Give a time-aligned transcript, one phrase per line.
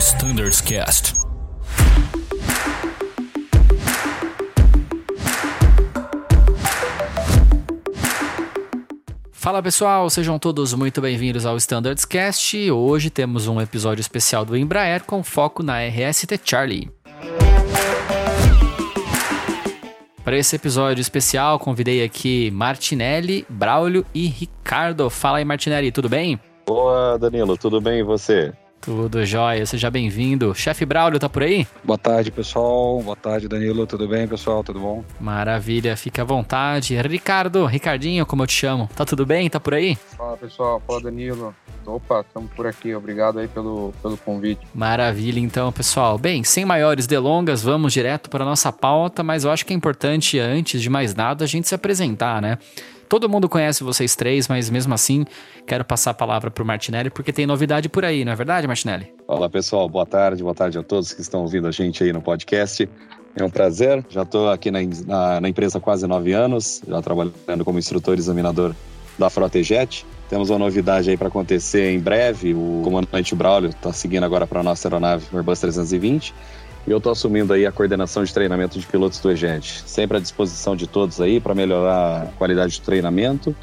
[0.00, 1.12] Standards Cast.
[9.30, 12.70] Fala pessoal, sejam todos muito bem-vindos ao Standards Cast.
[12.70, 16.90] Hoje temos um episódio especial do Embraer com foco na RST Charlie.
[20.24, 25.10] Para esse episódio especial, convidei aqui Martinelli, Braulio e Ricardo.
[25.10, 26.40] Fala aí, Martinelli, tudo bem?
[26.66, 28.50] Boa, Danilo, tudo bem e você?
[28.80, 30.54] Tudo jóia, seja bem-vindo.
[30.54, 31.66] Chefe Braulio, tá por aí?
[31.84, 33.02] Boa tarde, pessoal.
[33.02, 33.86] Boa tarde, Danilo.
[33.86, 34.64] Tudo bem, pessoal?
[34.64, 35.04] Tudo bom?
[35.20, 36.96] Maravilha, fique à vontade.
[37.02, 38.88] Ricardo, Ricardinho, como eu te chamo.
[38.96, 39.50] Tá tudo bem?
[39.50, 39.96] Tá por aí?
[40.16, 40.82] Fala, pessoal.
[40.86, 41.54] Fala, Danilo.
[41.84, 42.94] Opa, estamos por aqui.
[42.94, 44.66] Obrigado aí pelo, pelo convite.
[44.74, 46.16] Maravilha, então, pessoal.
[46.16, 49.76] Bem, sem maiores delongas, vamos direto para a nossa pauta, mas eu acho que é
[49.76, 52.58] importante, antes de mais nada, a gente se apresentar, né?
[53.10, 55.24] Todo mundo conhece vocês três, mas mesmo assim,
[55.66, 58.68] quero passar a palavra para o Martinelli, porque tem novidade por aí, não é verdade,
[58.68, 59.12] Martinelli?
[59.26, 59.88] Olá, pessoal.
[59.88, 60.44] Boa tarde.
[60.44, 62.88] Boa tarde a todos que estão ouvindo a gente aí no podcast.
[63.34, 64.06] É um prazer.
[64.08, 68.16] Já estou aqui na, na, na, empresa há quase nove anos, já trabalhando como instrutor
[68.16, 68.76] examinador
[69.18, 70.06] da Frota EJET.
[70.28, 72.54] Temos uma novidade aí para acontecer em breve.
[72.54, 76.32] O comandante Braulio está seguindo agora para a nossa aeronave Airbus 320
[76.86, 79.82] e eu estou assumindo aí a coordenação de treinamento de pilotos do EGET.
[79.86, 83.54] Sempre à disposição de todos aí para melhorar a qualidade do treinamento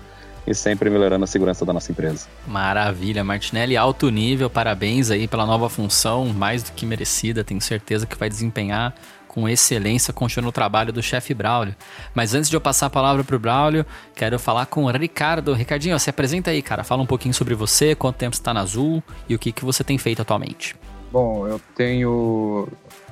[0.45, 2.27] e sempre melhorando a segurança da nossa empresa.
[2.47, 8.05] Maravilha, Martinelli, alto nível, parabéns aí pela nova função, mais do que merecida, tenho certeza
[8.05, 8.95] que vai desempenhar
[9.27, 11.75] com excelência, continuando o trabalho do chefe Braulio.
[12.15, 15.53] Mas antes de eu passar a palavra para o Braulio, quero falar com o Ricardo.
[15.53, 18.61] Ricardinho, se apresenta aí, cara, fala um pouquinho sobre você, quanto tempo você está na
[18.61, 20.75] Azul e o que, que você tem feito atualmente.
[21.11, 22.67] Bom, eu tenho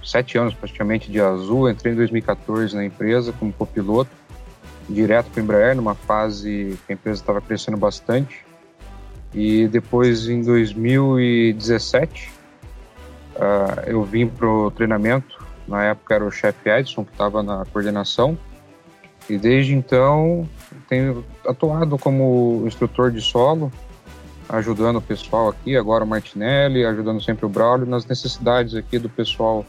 [0.05, 1.69] sete anos praticamente de Azul.
[1.69, 4.11] Entrei em 2014 na empresa como copiloto,
[4.87, 8.45] direto para o Embraer, numa fase que a empresa estava crescendo bastante.
[9.33, 15.43] E depois, em 2017, uh, ah, eu vim para o treinamento.
[15.67, 18.37] Na época era o chefe Edson, que estava na coordenação.
[19.27, 20.47] E desde então,
[20.87, 23.71] tenho atuado como instrutor de solo,
[24.47, 29.09] ajudando o pessoal aqui, agora o Martinelli, ajudando sempre o Braulio nas necessidades aqui do
[29.09, 29.65] pessoal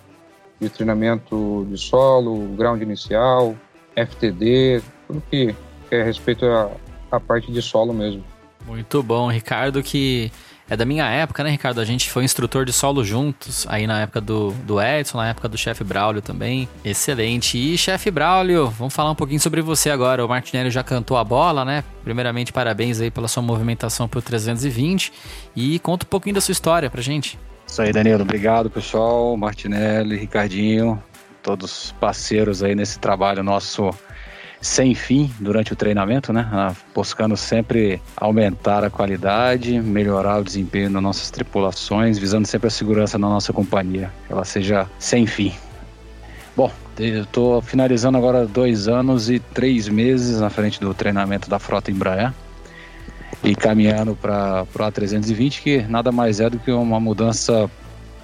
[0.60, 3.54] de treinamento de solo, ground inicial,
[3.96, 5.54] FTD, tudo que,
[5.90, 6.70] é respeito à,
[7.10, 8.24] à parte de solo mesmo.
[8.66, 10.32] Muito bom, Ricardo, que
[10.68, 11.80] é da minha época, né, Ricardo?
[11.80, 15.48] A gente foi instrutor de solo juntos, aí na época do, do Edson, na época
[15.48, 16.68] do chefe Braulio também.
[16.84, 17.56] Excelente.
[17.56, 20.24] E chefe Braulio, vamos falar um pouquinho sobre você agora.
[20.24, 21.84] O Martinelli já cantou a bola, né?
[22.02, 25.12] Primeiramente, parabéns aí pela sua movimentação pro 320
[25.54, 27.38] e conta um pouquinho da sua história pra gente.
[27.66, 28.22] Isso aí, Danilo.
[28.22, 29.36] Obrigado, pessoal.
[29.36, 31.02] Martinelli, Ricardinho,
[31.42, 33.90] todos parceiros aí nesse trabalho nosso
[34.60, 36.48] sem fim durante o treinamento, né?
[36.50, 42.70] Ah, buscando sempre aumentar a qualidade, melhorar o desempenho das nossas tripulações, visando sempre a
[42.70, 45.52] segurança da nossa companhia, que ela seja sem fim.
[46.56, 51.58] Bom, eu estou finalizando agora dois anos e três meses na frente do treinamento da
[51.58, 52.32] frota Embraer
[53.46, 57.70] e caminhando para o A320, que nada mais é do que uma mudança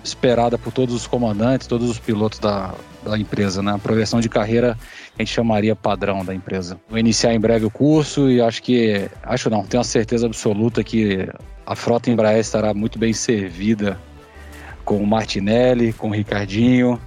[0.03, 2.75] esperada por todos os comandantes, todos os pilotos da,
[3.05, 3.73] da empresa, né?
[3.73, 4.77] A progressão de carreira
[5.17, 6.77] a gente chamaria padrão da empresa.
[6.91, 10.83] Vou iniciar em breve o curso e acho que, acho não, tenho a certeza absoluta
[10.83, 11.29] que
[11.65, 13.97] a frota Embraer estará muito bem servida
[14.85, 17.01] com o Martinelli, com o Ricardinho,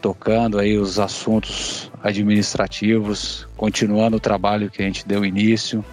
[0.00, 5.84] tocando aí os assuntos administrativos, continuando o trabalho que a gente deu início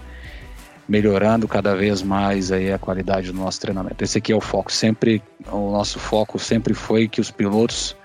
[0.88, 4.04] melhorando cada vez mais aí a qualidade do nosso treinamento.
[4.04, 4.72] Esse aqui é o foco.
[4.72, 5.22] Sempre
[5.52, 7.96] o nosso foco sempre foi que os pilotos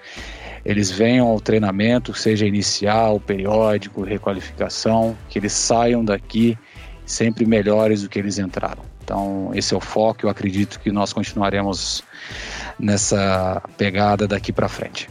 [0.65, 6.57] eles venham ao treinamento, seja inicial, periódico, requalificação, que eles saiam daqui
[7.05, 8.83] sempre melhores do que eles entraram.
[9.03, 10.27] Então, esse é o foco.
[10.27, 12.05] Eu acredito que nós continuaremos
[12.79, 15.11] nessa pegada daqui para frente.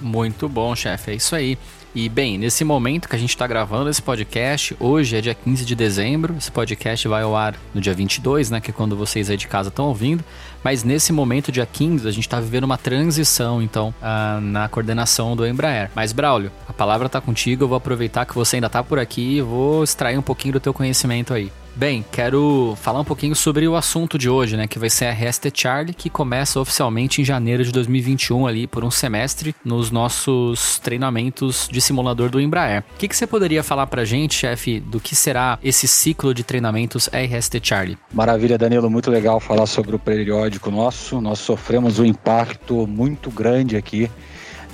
[0.00, 1.10] Muito bom, chefe.
[1.10, 1.58] É isso aí.
[1.92, 5.64] E bem, nesse momento que a gente está gravando esse podcast, hoje é dia 15
[5.64, 9.28] de dezembro, esse podcast vai ao ar no dia 22, né, que é quando vocês
[9.28, 10.22] aí de casa estão ouvindo,
[10.62, 15.34] mas nesse momento, dia 15, a gente está vivendo uma transição, então, uh, na coordenação
[15.34, 15.90] do Embraer.
[15.92, 19.38] Mas, Braulio, a palavra está contigo, eu vou aproveitar que você ainda está por aqui
[19.38, 21.50] e vou extrair um pouquinho do teu conhecimento aí.
[21.74, 24.66] Bem, quero falar um pouquinho sobre o assunto de hoje, né?
[24.66, 28.84] Que vai ser a RST Charlie, que começa oficialmente em janeiro de 2021, ali, por
[28.84, 32.84] um semestre, nos nossos treinamentos de simulador do Embraer.
[32.94, 36.44] O que, que você poderia falar pra gente, chefe, do que será esse ciclo de
[36.44, 37.98] treinamentos RST Charlie?
[38.12, 38.90] Maravilha, Danilo.
[38.90, 41.20] Muito legal falar sobre o periódico nosso.
[41.20, 44.10] Nós sofremos um impacto muito grande aqui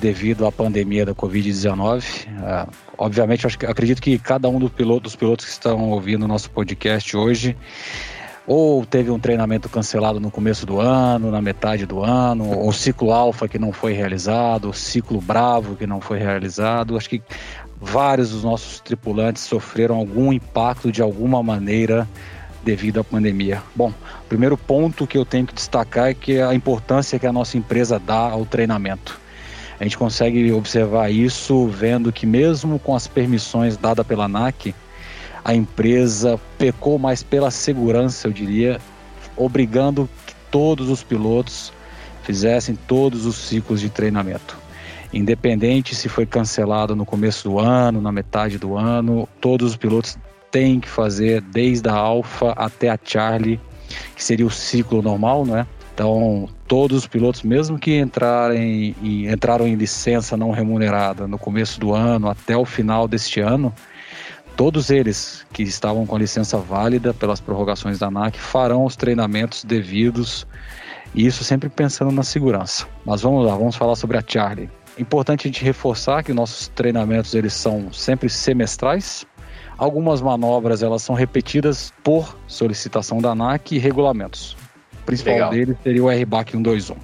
[0.00, 2.26] devido à pandemia da Covid-19.
[2.26, 6.28] Uh, obviamente, acho, acredito que cada um dos pilotos, dos pilotos que estão ouvindo o
[6.28, 7.56] nosso podcast hoje
[8.46, 13.12] ou teve um treinamento cancelado no começo do ano, na metade do ano, o ciclo
[13.12, 16.96] alfa que não foi realizado, o ciclo bravo que não foi realizado.
[16.96, 17.22] Acho que
[17.80, 22.08] vários dos nossos tripulantes sofreram algum impacto de alguma maneira
[22.64, 23.62] devido à pandemia.
[23.74, 23.92] Bom,
[24.28, 27.98] primeiro ponto que eu tenho que destacar é que a importância que a nossa empresa
[27.98, 29.25] dá ao treinamento.
[29.78, 34.74] A gente consegue observar isso vendo que mesmo com as permissões dadas pela ANAC,
[35.44, 38.80] a empresa pecou mais pela segurança, eu diria,
[39.36, 41.72] obrigando que todos os pilotos
[42.22, 44.56] fizessem todos os ciclos de treinamento.
[45.12, 50.18] Independente se foi cancelado no começo do ano, na metade do ano, todos os pilotos
[50.50, 53.60] têm que fazer desde a Alpha até a Charlie,
[54.16, 55.66] que seria o ciclo normal, né?
[55.96, 61.80] Então, todos os pilotos, mesmo que entrarem e entraram em licença não remunerada no começo
[61.80, 63.72] do ano até o final deste ano,
[64.58, 69.64] todos eles que estavam com a licença válida pelas prorrogações da ANAC farão os treinamentos
[69.64, 70.46] devidos,
[71.14, 72.86] e isso sempre pensando na segurança.
[73.02, 74.68] Mas vamos lá, vamos falar sobre a Charlie.
[74.98, 79.24] Importante a gente reforçar que nossos treinamentos eles são sempre semestrais.
[79.78, 84.54] Algumas manobras elas são repetidas por solicitação da ANAC e regulamentos
[85.06, 85.50] principal Legal.
[85.50, 86.96] dele seria o RBAC 121.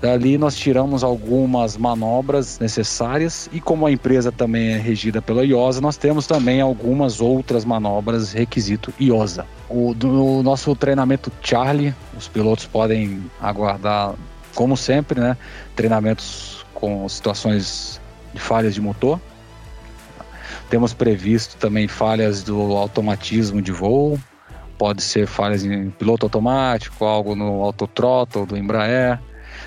[0.00, 5.80] Dali nós tiramos algumas manobras necessárias e como a empresa também é regida pela IOSA,
[5.80, 9.44] nós temos também algumas outras manobras requisito IOSA.
[9.68, 14.14] O do nosso treinamento Charlie, os pilotos podem aguardar,
[14.54, 15.36] como sempre, né,
[15.74, 18.00] treinamentos com situações
[18.32, 19.20] de falhas de motor.
[20.70, 24.16] Temos previsto também falhas do automatismo de voo,
[24.78, 29.20] Pode ser falhas em piloto automático, algo no autothrottle do Embraer,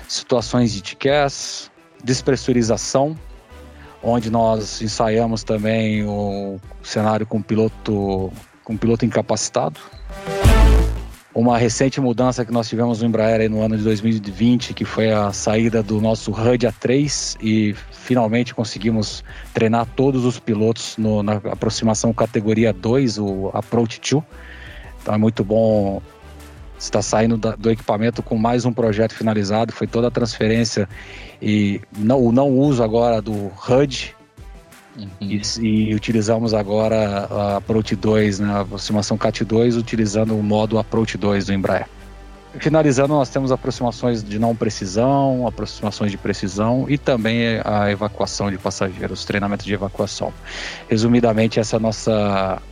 [0.08, 1.70] situações de TCAS,
[2.02, 3.16] despressurização,
[4.02, 8.32] onde nós ensaiamos também o cenário com piloto
[8.64, 9.78] com piloto incapacitado.
[11.34, 15.32] Uma recente mudança que nós tivemos no Embraer no ano de 2020, que foi a
[15.32, 19.24] saída do nosso HUD A3 e finalmente conseguimos
[19.54, 24.22] treinar todos os pilotos no, na aproximação categoria 2, o Approach 2,
[25.02, 26.00] então é muito bom
[26.78, 29.72] estar saindo do equipamento com mais um projeto finalizado.
[29.72, 30.88] Foi toda a transferência
[31.40, 34.14] e não, o não uso agora do HUD.
[34.96, 35.08] Uhum.
[35.20, 40.78] E, e, utilizamos agora a Approach 2, né, a aproximação CAT 2, utilizando o modo
[40.78, 41.86] Approach 2 do Embraer.
[42.58, 48.58] Finalizando, nós temos aproximações de não precisão, aproximações de precisão e também a evacuação de
[48.58, 50.30] passageiros, treinamento de evacuação.
[50.90, 52.62] Resumidamente, essa é a nossa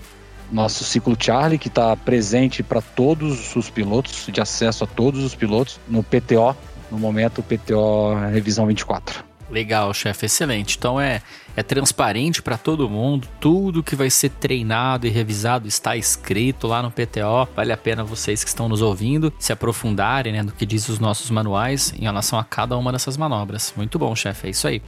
[0.50, 5.34] nosso ciclo Charlie, que está presente para todos os pilotos, de acesso a todos os
[5.34, 6.56] pilotos, no PTO,
[6.90, 9.30] no momento PTO Revisão 24.
[9.50, 10.76] Legal, chefe, excelente.
[10.78, 11.20] Então é,
[11.56, 16.80] é transparente para todo mundo, tudo que vai ser treinado e revisado está escrito lá
[16.82, 17.48] no PTO.
[17.54, 21.00] Vale a pena vocês que estão nos ouvindo se aprofundarem né, no que diz os
[21.00, 23.74] nossos manuais em relação a cada uma dessas manobras.
[23.76, 24.80] Muito bom, chefe, é isso aí.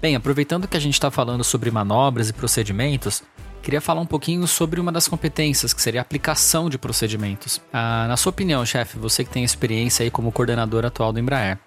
[0.00, 3.22] Bem, aproveitando que a gente está falando sobre manobras e procedimentos,
[3.62, 7.60] queria falar um pouquinho sobre uma das competências, que seria a aplicação de procedimentos.
[7.70, 11.58] Ah, na sua opinião, chefe, você que tem experiência aí como coordenador atual do Embraer,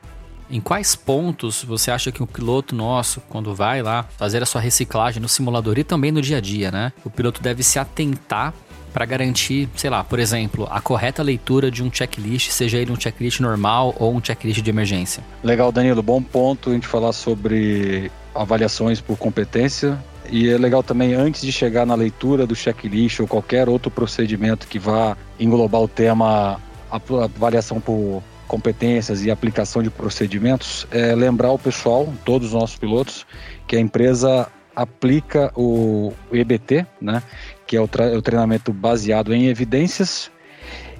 [0.49, 4.61] em quais pontos você acha que o piloto nosso, quando vai lá fazer a sua
[4.61, 6.91] reciclagem no simulador e também no dia a dia, né?
[7.05, 8.51] O piloto deve se atentar
[8.93, 12.99] para garantir, sei lá, por exemplo, a correta leitura de um checklist, seja ele um
[12.99, 15.23] checklist normal ou um checklist de emergência.
[15.43, 16.03] Legal, Danilo.
[16.03, 19.97] Bom ponto a gente falar sobre avaliações por competência.
[20.29, 24.67] E é legal também, antes de chegar na leitura do checklist ou qualquer outro procedimento
[24.67, 31.57] que vá englobar o tema avaliação por competências e aplicação de procedimentos, é lembrar o
[31.57, 33.25] pessoal, todos os nossos pilotos,
[33.67, 37.23] que a empresa aplica o EBT, né,
[37.65, 40.31] que é o, o treinamento baseado em evidências,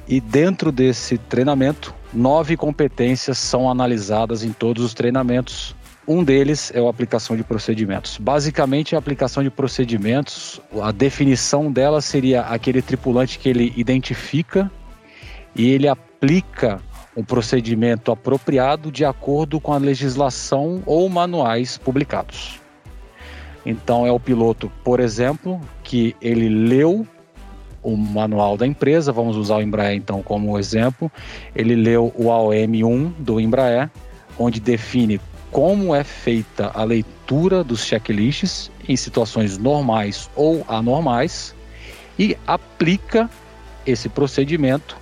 [0.07, 5.75] e dentro desse treinamento, nove competências são analisadas em todos os treinamentos
[6.07, 8.17] um deles é a aplicação de procedimentos.
[8.17, 14.69] Basicamente, a aplicação de procedimentos, a definição dela seria aquele tripulante que ele identifica
[15.55, 16.81] e ele aplica
[17.15, 22.59] um procedimento apropriado de acordo com a legislação ou manuais publicados.
[23.65, 27.07] Então, é o piloto, por exemplo, que ele leu
[27.81, 31.11] o manual da empresa, vamos usar o Embraer então como exemplo,
[31.53, 33.89] ele leu o AOM 1 do Embraer,
[34.39, 35.19] onde define
[35.51, 41.53] como é feita a leitura dos checklists em situações normais ou anormais
[42.17, 43.29] e aplica
[43.85, 44.97] esse procedimento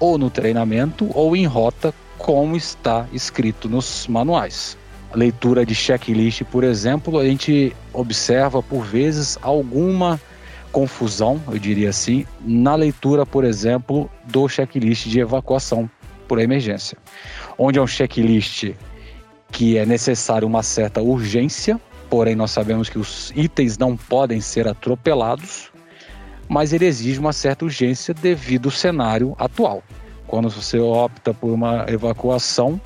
[0.00, 4.76] ou no treinamento ou em rota como está escrito nos manuais.
[5.16, 10.20] Leitura de checklist, por exemplo, a gente observa por vezes alguma
[10.70, 15.88] confusão, eu diria assim, na leitura, por exemplo, do checklist de evacuação
[16.28, 16.98] por emergência,
[17.56, 18.72] onde é um checklist
[19.50, 21.80] que é necessário uma certa urgência,
[22.10, 25.70] porém nós sabemos que os itens não podem ser atropelados,
[26.46, 29.82] mas ele exige uma certa urgência devido ao cenário atual.
[30.26, 32.78] Quando você opta por uma evacuação,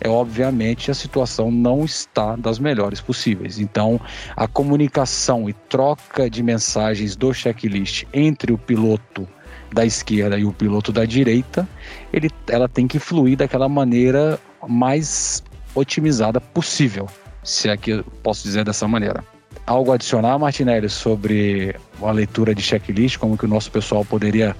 [0.00, 3.58] é obviamente a situação não está das melhores possíveis.
[3.58, 4.00] Então,
[4.36, 9.28] a comunicação e troca de mensagens do checklist entre o piloto
[9.72, 11.68] da esquerda e o piloto da direita,
[12.12, 15.42] ele, ela tem que fluir daquela maneira mais
[15.74, 17.08] otimizada possível,
[17.44, 19.22] se é que eu posso dizer dessa maneira.
[19.66, 24.56] Algo adicionar, Martinelli, sobre a leitura de checklist, como que o nosso pessoal poderia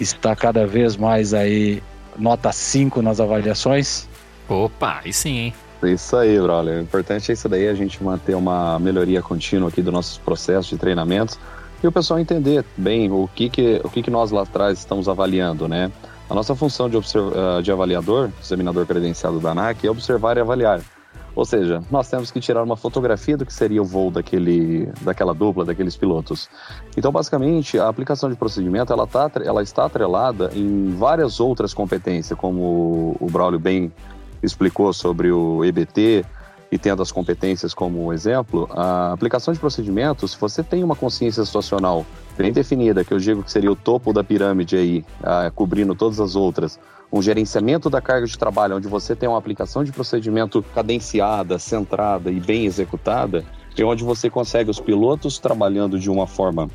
[0.00, 1.80] estar cada vez mais aí
[2.18, 4.08] nota 5 nas avaliações?
[4.48, 5.54] Opa, aí sim, hein?
[5.82, 6.78] Isso aí, brother.
[6.78, 10.66] O importante é isso daí, a gente manter uma melhoria contínua aqui dos nossos processos
[10.66, 11.38] de treinamentos
[11.82, 15.08] e o pessoal entender bem o que, que, o que, que nós lá atrás estamos
[15.08, 15.90] avaliando, né?
[16.28, 20.80] A nossa função de, eh, de avaliador, examinador credenciado da ANAC, é observar e avaliar.
[21.36, 25.34] Ou seja, nós temos que tirar uma fotografia do que seria o voo daquele, daquela
[25.34, 26.48] dupla, daqueles pilotos.
[26.96, 32.36] Então, basicamente, a aplicação de procedimento ela, tá, ela está atrelada em várias outras competências,
[32.38, 33.92] como o Braulio bem
[34.46, 36.24] explicou sobre o EBT
[36.70, 41.44] e tendo as competências como exemplo, a aplicação de procedimentos, se você tem uma consciência
[41.44, 42.04] situacional
[42.36, 45.04] bem definida, que eu digo que seria o topo da pirâmide aí,
[45.54, 46.78] cobrindo todas as outras,
[47.12, 52.32] um gerenciamento da carga de trabalho, onde você tem uma aplicação de procedimento cadenciada, centrada
[52.32, 53.44] e bem executada,
[53.78, 56.68] é onde você consegue os pilotos trabalhando de uma forma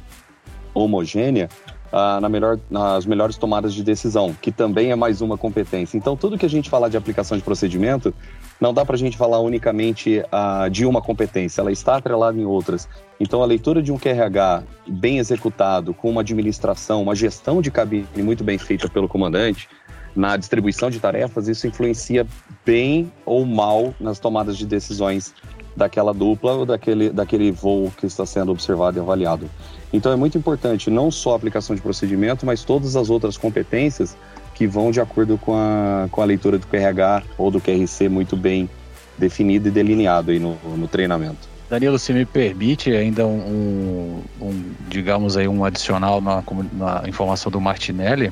[0.74, 1.50] homogênea
[1.92, 5.98] na melhor, nas melhores tomadas de decisão, que também é mais uma competência.
[5.98, 8.14] Então, tudo que a gente falar de aplicação de procedimento,
[8.60, 10.24] não dá para a gente falar unicamente
[10.72, 12.88] de uma competência, ela está atrelada em outras.
[13.20, 18.08] Então, a leitura de um QRH bem executado, com uma administração, uma gestão de cabine
[18.18, 19.68] muito bem feita pelo comandante,
[20.16, 22.28] na distribuição de tarefas, isso influencia
[22.66, 25.34] bem ou mal nas tomadas de decisões
[25.74, 29.50] daquela dupla ou daquele, daquele voo que está sendo observado e avaliado.
[29.94, 34.16] Então é muito importante não só a aplicação de procedimento, mas todas as outras competências
[34.56, 38.38] que vão de acordo com a, com a leitura do QRH ou do QRC muito
[38.38, 38.70] bem
[39.18, 41.50] definido e delineado aí no, no treinamento.
[41.70, 46.44] Danilo, se me permite ainda um, um digamos aí um adicional na,
[46.74, 48.32] na informação do Martinelli,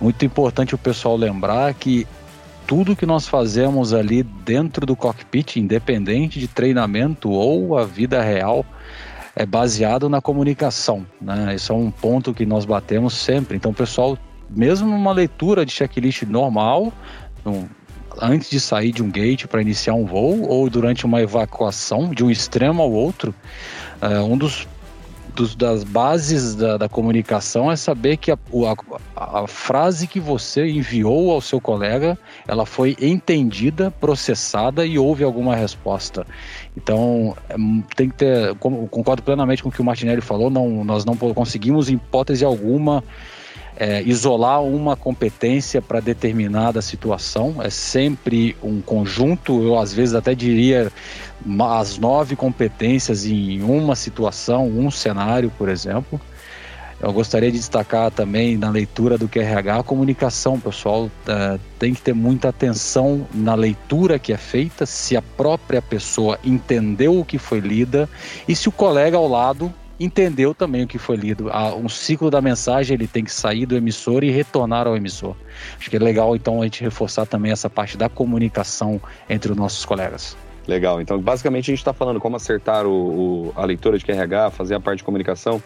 [0.00, 2.06] muito importante o pessoal lembrar que
[2.66, 8.64] tudo que nós fazemos ali dentro do cockpit, independente de treinamento ou a vida real,
[9.36, 11.06] é baseado na comunicação.
[11.20, 11.54] Né?
[11.54, 13.56] Isso é um ponto que nós batemos sempre.
[13.56, 14.16] Então, pessoal,
[14.48, 16.92] mesmo numa leitura de checklist normal,
[17.44, 17.66] um,
[18.20, 22.24] antes de sair de um gate para iniciar um voo ou durante uma evacuação de
[22.24, 23.34] um extremo ao outro,
[24.00, 24.68] é, um dos
[25.34, 28.38] dos, das bases da, da, comunicação é saber que a,
[29.16, 35.24] a, a, frase que você enviou ao seu colega ela foi entendida, processada e houve
[35.24, 36.26] alguma resposta.
[36.76, 37.54] Então é,
[37.96, 41.88] tem que ter, concordo plenamente com o que o Martinelli falou, não, nós não conseguimos
[41.88, 43.02] em hipótese alguma
[43.76, 50.34] é, isolar uma competência para determinada situação, é sempre um conjunto, eu às vezes até
[50.34, 50.92] diria
[51.60, 56.20] as nove competências em uma situação, um cenário, por exemplo.
[57.00, 61.10] Eu gostaria de destacar também na leitura do QRH a comunicação, pessoal.
[61.26, 66.38] É, tem que ter muita atenção na leitura que é feita, se a própria pessoa
[66.42, 68.08] entendeu o que foi lida
[68.48, 71.50] e se o colega ao lado entendeu também o que foi lido.
[71.76, 75.36] Um ciclo da mensagem ele tem que sair do emissor e retornar ao emissor.
[75.78, 79.56] Acho que é legal então a gente reforçar também essa parte da comunicação entre os
[79.56, 80.36] nossos colegas.
[80.66, 81.00] Legal.
[81.00, 84.74] Então, basicamente, a gente está falando como acertar o, o, a leitura de QRH, fazer
[84.74, 85.62] a parte de comunicação.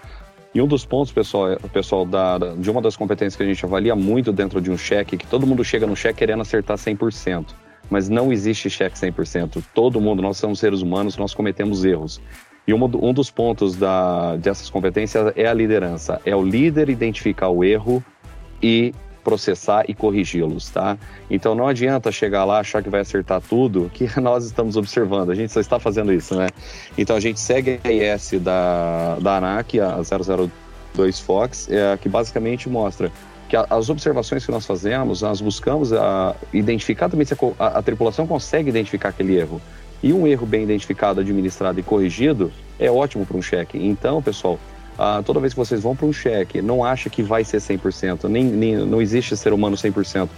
[0.55, 3.65] E um dos pontos, pessoal, pessoal da, da, de uma das competências que a gente
[3.65, 7.47] avalia muito dentro de um cheque, que todo mundo chega no cheque querendo acertar 100%.
[7.89, 9.63] Mas não existe cheque 100%.
[9.73, 12.21] Todo mundo, nós somos seres humanos, nós cometemos erros.
[12.69, 16.21] E um, dos pontos da, dessas competências é a liderança.
[16.23, 18.05] É o líder identificar o erro
[18.63, 18.93] e
[19.25, 20.99] processar e corrigi-los, tá?
[21.31, 25.31] Então não adianta chegar lá achar que vai acertar tudo que nós estamos observando.
[25.31, 26.49] A gente só está fazendo isso, né?
[26.99, 30.03] Então a gente segue a IS da, da ANAC, a
[30.95, 33.11] 002 Fox, é, que basicamente mostra
[33.49, 37.83] que as observações que nós fazemos, nós buscamos a, identificar também se a, a, a
[37.83, 39.59] tripulação consegue identificar aquele erro.
[40.03, 43.79] E um erro bem identificado, administrado e corrigido é ótimo para um cheque.
[43.79, 44.59] Então, pessoal,
[44.99, 48.29] ah, toda vez que vocês vão para um cheque, não acha que vai ser 100%,
[48.29, 50.29] nem, nem, não existe ser humano 100%.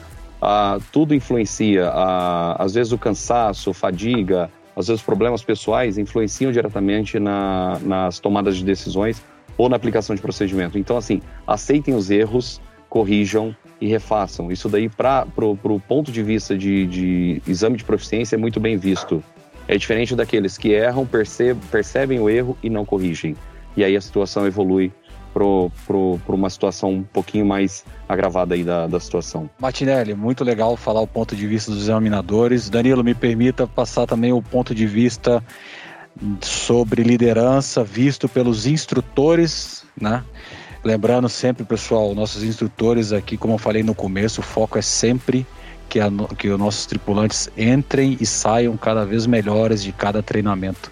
[0.41, 1.89] ah, tudo influencia.
[1.89, 8.57] Ah, às vezes o cansaço, fadiga, às vezes problemas pessoais influenciam diretamente na, nas tomadas
[8.57, 9.23] de decisões
[9.59, 10.79] ou na aplicação de procedimento.
[10.79, 14.51] Então, assim, aceitem os erros, corrijam e refaçam.
[14.51, 18.77] Isso daí, para o ponto de vista de, de exame de proficiência, é muito bem
[18.77, 19.23] visto.
[19.71, 23.37] É diferente daqueles que erram, percebem, o erro e não corrigem.
[23.77, 24.93] E aí a situação evolui
[25.33, 29.49] para uma situação um pouquinho mais agravada aí da, da situação.
[29.61, 32.69] Martinelli, muito legal falar o ponto de vista dos examinadores.
[32.69, 35.41] Danilo, me permita passar também o ponto de vista
[36.41, 40.25] sobre liderança visto pelos instrutores, né?
[40.83, 45.47] Lembrando sempre, pessoal, nossos instrutores aqui, como eu falei no começo, o foco é sempre
[45.91, 50.91] que, a, que os nossos tripulantes entrem e saiam cada vez melhores de cada treinamento.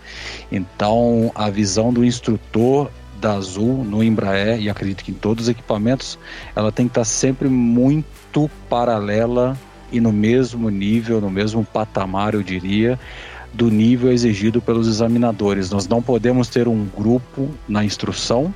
[0.50, 2.90] Então, a visão do instrutor
[3.20, 6.18] da Azul no Embraer e acredito que em todos os equipamentos,
[6.54, 9.56] ela tem que estar sempre muito paralela
[9.90, 12.98] e no mesmo nível, no mesmo patamar, eu diria,
[13.52, 15.70] do nível exigido pelos examinadores.
[15.70, 18.52] Nós não podemos ter um grupo na instrução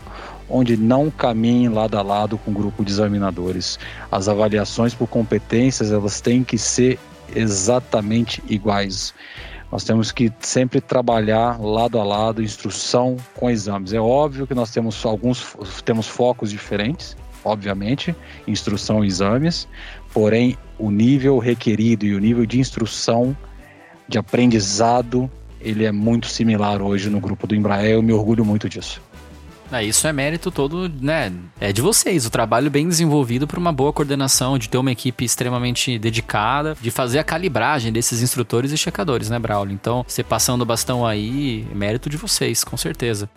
[0.52, 3.78] onde não caminhe lado a lado com o grupo de examinadores.
[4.10, 6.98] As avaliações por competências, elas têm que ser
[7.34, 9.14] exatamente iguais.
[9.72, 13.94] Nós temos que sempre trabalhar lado a lado, instrução com exames.
[13.94, 18.14] É óbvio que nós temos alguns temos focos diferentes, obviamente,
[18.46, 19.66] instrução e exames,
[20.12, 23.34] porém o nível requerido e o nível de instrução,
[24.06, 27.92] de aprendizado, ele é muito similar hoje no grupo do Embraer.
[27.92, 29.00] Eu me orgulho muito disso.
[29.72, 31.32] É, isso é mérito todo, né?
[31.58, 32.26] É de vocês.
[32.26, 36.90] O trabalho bem desenvolvido por uma boa coordenação, de ter uma equipe extremamente dedicada, de
[36.90, 39.72] fazer a calibragem desses instrutores e checadores, né, Braulio?
[39.72, 43.30] Então, você passando o bastão aí, é mérito de vocês, com certeza.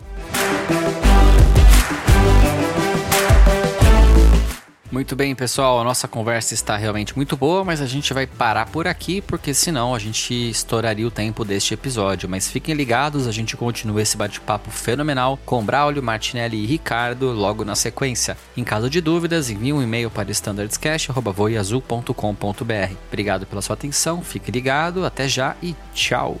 [4.96, 8.64] Muito bem, pessoal, a nossa conversa está realmente muito boa, mas a gente vai parar
[8.64, 12.26] por aqui porque senão a gente estouraria o tempo deste episódio.
[12.26, 17.62] Mas fiquem ligados, a gente continua esse bate-papo fenomenal com Braulio, Martinelli e Ricardo logo
[17.62, 18.38] na sequência.
[18.56, 22.94] Em caso de dúvidas, envie um e-mail para standardscast.voiazul.com.br.
[23.08, 26.40] Obrigado pela sua atenção, fique ligado, até já e tchau!